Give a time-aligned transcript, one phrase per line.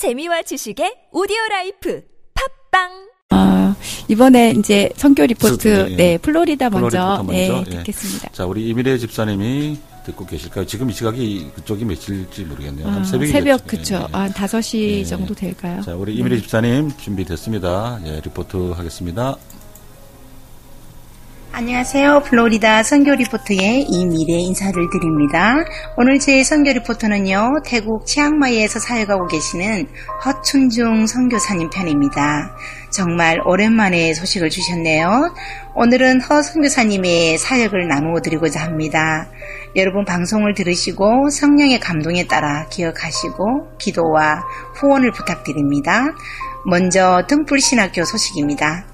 [0.00, 2.00] 재미와 지식의 오디오 라이프
[2.70, 2.88] 팟빵
[3.32, 3.76] 아,
[4.08, 5.94] 이번에 이제 선교 리포트, 예, 예.
[5.96, 7.76] 네, 플로리다 먼저, 플로리다부터 네, 먼저, 예.
[7.76, 8.30] 듣겠습니다.
[8.32, 10.64] 자, 우리 이미례 집사님이 듣고 계실까요?
[10.64, 12.86] 지금 이 시각이 그쪽이 며칠지 모르겠네요.
[12.86, 13.66] 한 아, 새벽이 새벽.
[13.66, 13.96] 그쵸.
[13.96, 14.06] 예, 예.
[14.10, 15.04] 아, 5시 예.
[15.04, 15.82] 정도 될까요?
[15.82, 18.00] 자, 우리 이미례 집사님 준비됐습니다.
[18.06, 19.36] 예, 리포트 하겠습니다.
[21.60, 22.22] 안녕하세요.
[22.24, 25.56] 플로리다 선교 리포트의 이미례 인사를 드립니다.
[25.98, 29.86] 오늘 제 선교 리포트는요, 태국 치앙마이에서 사역하고 계시는
[30.24, 32.56] 허춘중 선교사님 편입니다.
[32.88, 35.34] 정말 오랜만에 소식을 주셨네요.
[35.74, 39.28] 오늘은 허 선교사님의 사역을 나누어 드리고자 합니다.
[39.76, 44.44] 여러분 방송을 들으시고 성령의 감동에 따라 기억하시고 기도와
[44.76, 46.06] 후원을 부탁드립니다.
[46.64, 48.89] 먼저 등불신학교 소식입니다.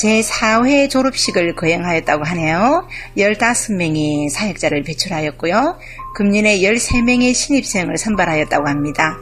[0.00, 2.86] 제4회 졸업식을 거행하였다고 하네요.
[3.16, 5.78] 15명의 사역자를 배출하였고요.
[6.14, 9.18] 금년에 13명의 신입생을 선발하였다고 합니다.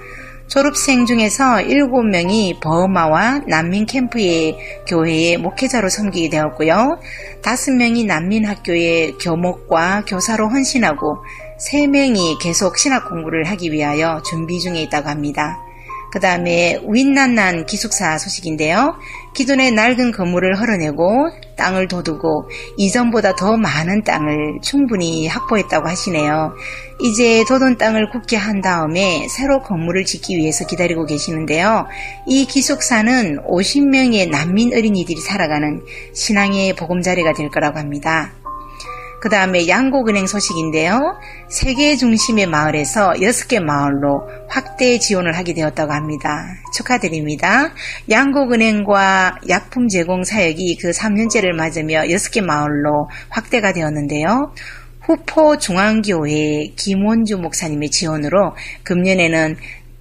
[0.49, 7.01] 졸업생 중에서 7명이 버마와 난민 캠프의 교회의 목회자로 섬기게 되었고요.
[7.43, 11.17] 5명이 난민 학교의 교목과 교사로 헌신하고
[11.59, 15.66] 3명이 계속 신학 공부를 하기 위하여 준비 중에 있다고 합니다.
[16.13, 18.95] 그 다음에 윈난난 기숙사 소식인데요.
[19.35, 26.55] 기존의 낡은 건물을 헐어내고 땅을 돋우고 이전보다 더 많은 땅을 충분히 확보했다고 하시네요.
[27.03, 31.87] 이제 돋은 땅을 굳게 한 다음에 새로 건물을 짓기 위해서 기다리고 계시는데요.
[32.27, 35.83] 이 기숙사는 50명의 난민 어린이들이 살아가는
[36.15, 38.33] 신앙의 보금자리가 될 거라고 합니다.
[39.21, 41.01] 그 다음에 양곡은행 소식인데요.
[41.49, 46.45] 세계 중심의 마을에서 6개 마을로 확대 지원을 하게 되었다고 합니다.
[46.75, 47.73] 축하드립니다.
[48.11, 54.53] 양곡은행과 약품 제공 사역이 그 3년째를 맞으며 6개 마을로 확대가 되었는데요.
[55.07, 59.57] 후포 중앙교회 김원주 목사님의 지원으로 금년에는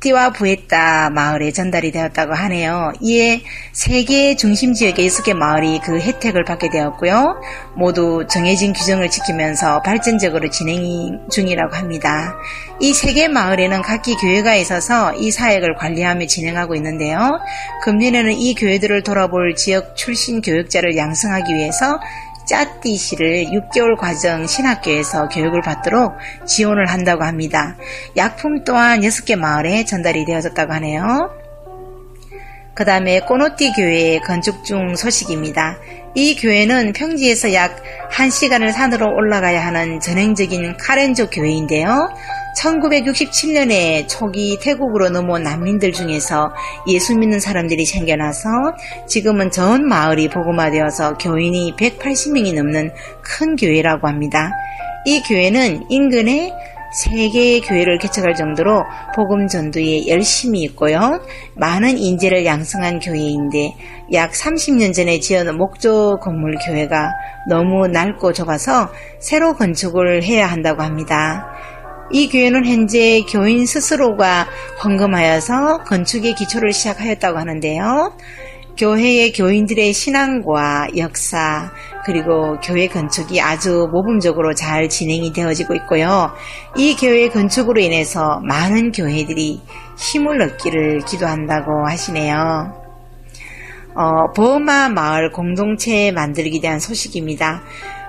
[0.05, 2.93] 띠와 부에따 마을에 전달이 되었다고 하네요.
[3.01, 7.41] 이에 세계 중심 지역의 6개 마을이 그 혜택을 받게 되었고요.
[7.75, 12.35] 모두 정해진 규정을 지키면서 발전적으로 진행 중이라고 합니다.
[12.79, 17.39] 이 세 개 마을에는 각기 교회가 있어서 이 사역을 관리하며 진행하고 있는데요.
[17.83, 21.99] 금년에는 이 교회들을 돌아볼 지역 출신 교육자를 양성하기 위해서
[22.45, 26.13] 짜띠시를 6개월 과정 신학교에서 교육을 받도록
[26.45, 27.75] 지원을 한다고 합니다.
[28.15, 31.31] 약품 또한 6개 마을에 전달이 되어졌다고 하네요.
[32.75, 35.77] 그 다음에 꼬노띠 교회 건축 중 소식입니다.
[36.13, 42.13] 이 교회는 평지에서 약 1시간을 산으로 올라가야 하는 전행적인 카렌족 교회인데요.
[42.57, 46.49] 1967년에 초기 태국으로 넘어온 난민들 중에서
[46.87, 48.49] 예수 믿는 사람들이 생겨나서
[49.07, 54.51] 지금은 전 마을이 복음화되어서 교인이 180명이 넘는 큰 교회라고 합니다.
[55.05, 56.51] 이 교회는 인근에
[56.95, 58.83] 세 개의 교회를 개척할 정도로
[59.15, 61.19] 복음 전도에 열심히 있고요.
[61.55, 63.75] 많은 인재를 양성한 교회인데
[64.13, 67.11] 약 30년 전에 지은 목조 건물 교회가
[67.49, 68.89] 너무 낡고 좁아서
[69.19, 71.45] 새로 건축을 해야 한다고 합니다.
[72.11, 74.47] 이 교회는 현재 교인 스스로가
[74.83, 78.15] 헌금하여서 건축의 기초를 시작하였다고 하는데요.
[78.77, 81.71] 교회의 교인들의 신앙과 역사
[82.05, 86.31] 그리고 교회 건축이 아주 모범적으로 잘 진행이 되어지고 있고요.
[86.75, 89.61] 이 교회 건축으로 인해서 많은 교회들이
[89.97, 92.85] 힘을 얻기를 기도한다고 하시네요.
[93.95, 97.63] 어, 버마 마을 공동체 만들기 대한 소식입니다.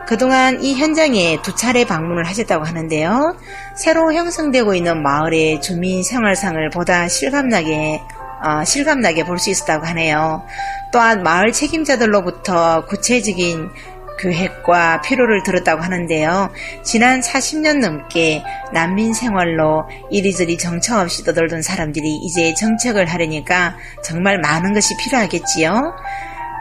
[0.06, 3.36] 그동안 이 현장에 두 차례 방문을 하셨다고 하는데요.
[3.74, 8.00] 새로 형성되고 있는 마을의 주민 생활상을 보다 실감나게
[8.44, 10.44] 어, 실감나게 볼 수 있었다고 하네요.
[10.92, 13.70] 또한 마을 책임자들로부터 구체적인
[14.18, 16.50] 계획과 필요를 들었다고 하는데요.
[16.82, 18.42] 지난 40년 넘게
[18.72, 25.94] 난민 생활로 이리저리 정처 없이 떠돌던 사람들이 이제 정책을 하려니까 정말 많은 것이 필요하겠지요.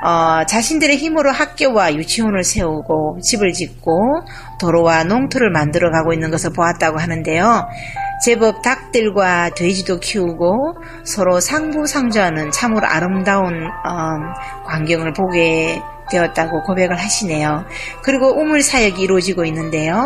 [0.04, 4.22] 어, 자신들의 힘으로 학교와 유치원을 세우고 집을 짓고
[4.60, 7.68] 도로와 농토를 만들어 가고 있는 것을 보았다고 하는데요.
[8.24, 17.66] 제법 닭들과 돼지도 키우고 서로 상부상조하는 참으로 아름다운 어, 광경을 보게 되었다고 고백을 하시네요.
[18.04, 20.06] 그리고 우물 사역이 이루어지고 있는데요.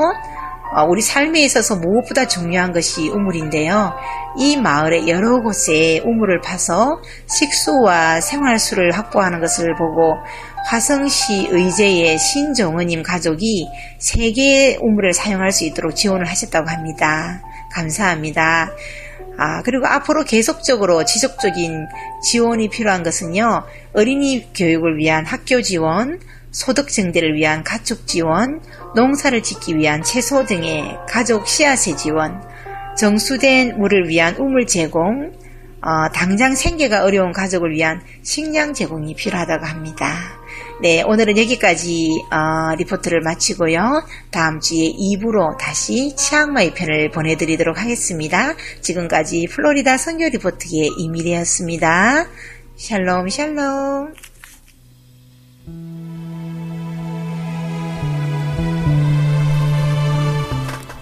[0.76, 3.92] 어, 우리 삶에 있어서 무엇보다 중요한 것이 우물인데요.
[4.38, 10.16] 이 마을의 여러 곳에 우물을 파서 식수와 생활수를 확보하는 것을 보고
[10.68, 13.68] 화성시 의제의 신정은님 가족이
[13.98, 17.42] 세 개의 우물을 사용할 수 있도록 지원을 하셨다고 합니다.
[17.74, 18.72] 감사합니다.
[19.42, 21.88] 아, 그리고 앞으로 계속적으로 지속적인
[22.30, 23.64] 지원이 필요한 것은요,
[23.94, 26.20] 어린이 교육을 위한 학교 지원,
[26.52, 28.62] 소득 증대를 위한 가축 지원,
[28.96, 32.42] 농사를 짓기 위한 채소 등의 가족 씨앗의 지원,
[32.98, 35.32] 정수된 물을 위한 우물 제공,
[35.82, 40.40] 어, 당장 생계가 어려운 가족을 위한 식량 제공이 필요하다고 합니다.
[40.82, 44.04] 네, 오늘은 여기까지 어, 리포트를 마치고요.
[44.32, 48.54] 다음 주에 2부로 다시 치앙마이 편을 보내드리도록 하겠습니다.
[48.82, 52.28] 지금까지 플로리다 선교 리포트의 이미례였습니다.
[52.76, 54.29] 샬롬 샬롬.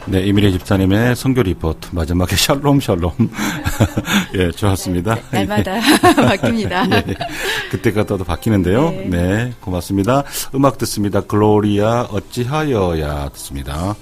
[0.10, 3.12] 네, 이미래 집사님의 선교 리포트 마지막에 샬롬 샬롬
[4.36, 5.18] 예 좋았습니다.
[5.32, 5.80] 날마다
[6.16, 7.10] 바뀝니다.
[7.10, 7.16] 예,
[7.72, 8.90] 그때가 또 바뀌는데요.
[8.92, 9.08] 네.
[9.10, 10.24] 네, 고맙습니다.
[10.56, 11.20] 음악 듣습니다.
[11.22, 13.98] 글로리아 어찌하여야 듣습니다.